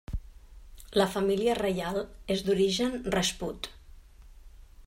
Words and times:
La 0.99 1.07
família 1.15 1.57
reial 1.59 2.01
és 2.37 2.43
d'origen 2.49 2.99
rajput. 3.17 3.71